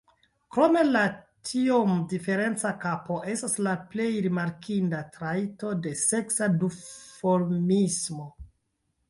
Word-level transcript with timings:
Krome 0.53 0.79
la 0.85 1.01
tiom 1.49 1.91
diferenca 2.13 2.71
kapo 2.85 3.17
estas 3.33 3.53
la 3.67 3.75
plej 3.93 4.09
rimarkinda 4.29 5.03
trajto 5.19 5.71
de 5.85 5.93
seksa 6.07 6.51
duformismo. 6.65 8.29